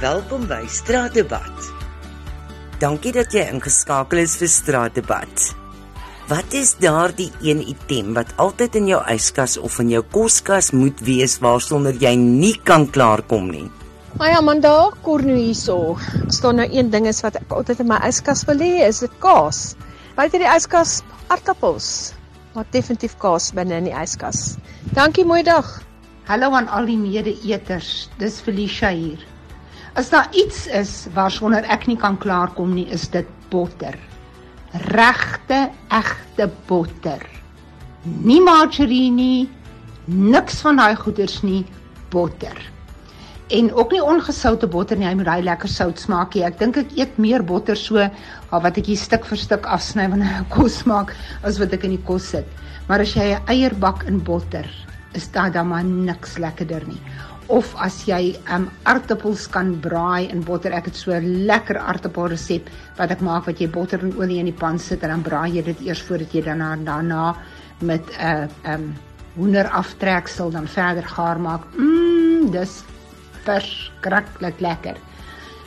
[0.00, 1.66] Welkom by Straatdebat.
[2.80, 5.42] Dankie dat jy ingeskakel is vir Straatdebat.
[6.30, 11.02] Wat is daardie een item wat altyd in jou yskas of in jou koskas moet
[11.04, 13.66] wees waarsonder jy nie kan klaarkom nie?
[14.22, 15.98] Hi Amanda, Cornu hierso.
[16.32, 19.12] Staan nou een ding is wat ek altyd in my yskas wil hê, is 'n
[19.20, 19.76] kaas.
[20.20, 20.98] Buite die yskas
[21.32, 21.86] aardappels.
[22.52, 24.58] Maar definitief kaas binne in die yskas.
[24.92, 25.70] Dankie, mooi dag.
[26.28, 28.10] Hallo aan al die mede-eters.
[28.20, 29.22] Dis Felicia hier.
[29.96, 33.96] As daar iets is waarsonder ek nie kan klaarkom nie, is dit botter.
[34.92, 37.24] Regte, egte botter.
[38.04, 39.48] Nie margarine,
[40.04, 41.62] niks van daai goeders nie,
[42.12, 42.60] botter.
[43.50, 46.44] En ook nie ongesoute botter nie, hy moet daai lekker sout smaak hê.
[46.46, 50.06] Ek dink ek eet meer botter so al wat ek hier stuk vir stuk afsny
[50.12, 52.46] wanneer ek kos maak as wat ek in die kos sit.
[52.86, 54.66] Maar as jy 'n eierbak in botter,
[55.14, 57.02] is dit dan maar niks lekkerder nie
[57.50, 60.72] of as jy um aartappels kan braai in botter.
[60.72, 64.38] Ek het so 'n lekker aartappel resep wat ek maak wat jy botter en olie
[64.38, 67.34] in die pan sit en dan braai jy dit eers voordat jy dan daarna
[67.80, 68.94] met 'n uh, um
[69.36, 71.62] hoender aftreksel dan verder gaar maak.
[71.76, 72.84] Mmm, dis
[73.46, 74.98] verskriklik lekker.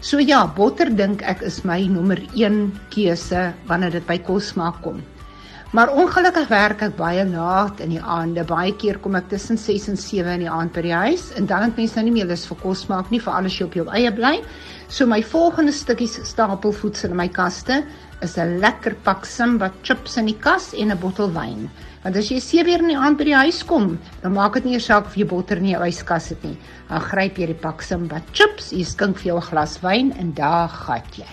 [0.03, 4.81] So ja, botter dink ek is my nommer 1 keuse wanneer dit by kos maak
[4.83, 4.99] kom.
[5.73, 8.43] Maar ongelukkig werk ek baie laat in die aande.
[8.45, 11.47] Baie keer kom ek tussen 6 en 7 in die aand by die huis en
[11.49, 13.77] dan het mense nou nie meer lus vir kos maak nie vir alles jy op
[13.79, 14.35] jou eie bly.
[14.85, 17.79] So my volgende stukkies stapelvoedsel in my kaste
[18.21, 21.71] is 'n lekker pak Simba chips in die kas en 'n bottel wyn.
[22.03, 24.65] Want as jy 7 uur in die aand by die huis kom, dan maak dit
[24.65, 26.57] nie eers saak of jy botter in jou yskas het nie.
[26.87, 30.33] Dan gryp jy die pak Simba chips, jy skink vir jou 'n glas wyn en
[30.33, 31.25] daar gaan jy.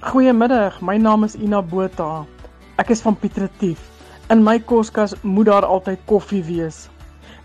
[0.00, 2.33] Goeiemiddag, my naam is Ina Botha.
[2.74, 3.78] Ek is van Pietretief.
[4.34, 6.88] In my koskas moet daar altyd koffie wees.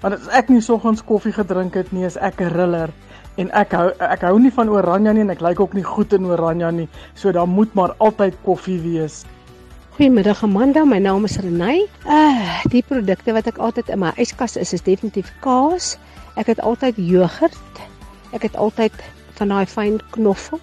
[0.01, 2.90] Want as ek nie soggens koffie gedrink het nie, is ek 'n riller
[3.38, 6.13] en ek hou ek hou nie van oranje nie en ek lyk ook nie goed
[6.13, 6.88] in oranje nie.
[7.13, 9.25] So daar moet maar altyd koffie wees.
[10.00, 11.85] Goeiemiddag Amanda, my naam is Renay.
[12.07, 15.97] Uh, die produkte wat ek altyd in my yskas is, is definitief kaas.
[16.38, 17.84] Ek het altyd jogurt.
[18.34, 18.94] Ek het altyd
[19.38, 20.59] van daai fyn knoffel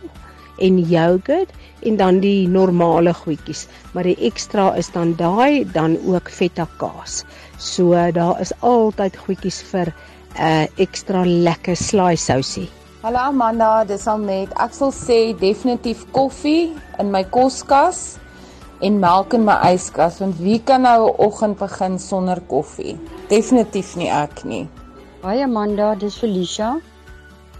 [0.58, 1.50] en yoghurt
[1.82, 3.66] en dan die normale goedjies.
[3.92, 7.24] Maar die ekstra is dan daai dan ook feta kaas.
[7.58, 9.92] So daar is altyd goedjies vir 'n
[10.40, 12.68] uh, eh, ekstra lekker slaai sousie.
[13.02, 14.52] Hallo Amanda, dis al net.
[14.58, 18.18] Ek sal sê definitief koffie in my koskas
[18.80, 22.98] en melk in my yskas want wie kan nou 'n oggend begin sonder koffie?
[23.28, 24.68] Definitief nie ek nie.
[25.22, 26.80] Haai Amanda, dis Felicia.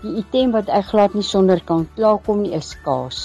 [0.06, 3.17] Die item wat ek glad nie sonder kan klaarkom nie is kaas.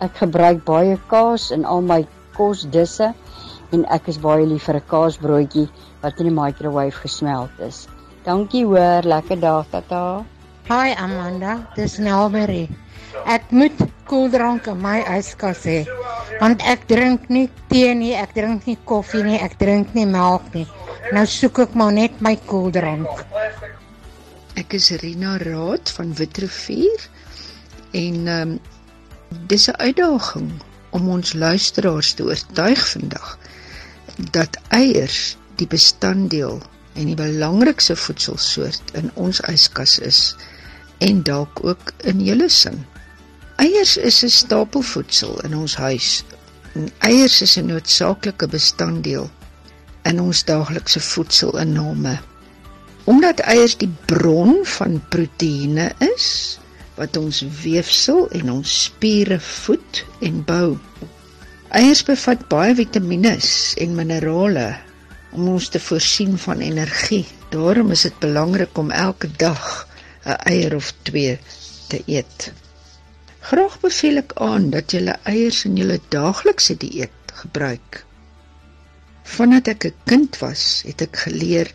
[0.00, 1.98] Ek gebruik baie kaas in al my
[2.38, 3.08] kosdisse
[3.76, 5.66] en ek is baie lief vir 'n kaasbroodjie
[6.04, 7.82] wat in die microwave gesmelt is.
[8.24, 10.24] Dankie hoor, lekker dag tata.
[10.70, 12.64] Hi Amanda, dis Nelbery.
[13.26, 15.80] Ek moet koeldrank in my yskas hê
[16.40, 20.48] want ek drink nie tee nie, ek drink nie koffie nie, ek drink nie melk
[20.54, 20.66] nie.
[21.12, 23.26] Nou soek ek maar net my koeldrank.
[24.60, 27.08] Ek is Rina Raad van Witrifuur
[27.90, 28.60] en ehm um,
[29.46, 30.50] Dis 'n uitdaging
[30.90, 33.38] om ons luisteraars te oortuig vandag
[34.30, 36.58] dat eiers die bestanddeel
[36.92, 40.20] en die belangrikste voedselsoort in ons yskas is
[40.98, 42.82] en dalk ook in julle sin.
[43.56, 46.24] Eiers is 'n stapelvoedsel in ons huis.
[46.74, 49.30] En eiers is 'n noodsaaklike bestanddeel
[50.02, 52.18] in ons daaglikse voedselinname.
[53.04, 56.58] Omdat eiers die bron van proteïene is,
[57.00, 60.78] wat ons weefsel en ons spiere voed en bou.
[61.70, 63.36] Eiers bevat baie vitamiene
[63.84, 64.68] en minerale
[65.32, 67.24] om ons te voorsien van energie.
[67.54, 69.86] Daarom is dit belangrik om elke dag
[70.24, 71.38] 'n eier of twee
[71.88, 72.52] te eet.
[73.40, 78.04] Graag beveel ek aan dat jy eiers in jou daaglikse dieet gebruik.
[79.36, 81.68] Vandat ek 'n kind was, het ek geleer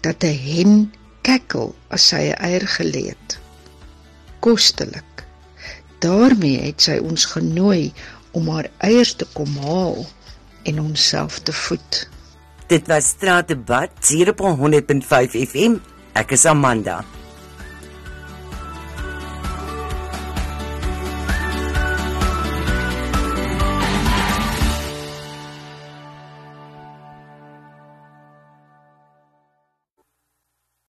[0.00, 0.92] dat 'n hen
[1.22, 3.38] kekkel as sy 'n eier gelê het
[4.40, 5.04] kostelik.
[6.02, 7.92] daarmee het sy ons genooi
[8.34, 10.02] om haar eiers te kom haal
[10.66, 12.08] en onsself te voed.
[12.66, 15.78] Dit was Straatdebat hier op 100.5 FM.
[16.18, 17.02] Ek is Amanda.